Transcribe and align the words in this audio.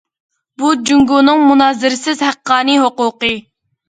بۇ 0.61 0.69
جۇڭگونىڭ 0.89 1.43
مۇنازىرىسىز 1.49 2.23
ھەققانىي 2.29 2.81
ھوقۇقى. 2.85 3.31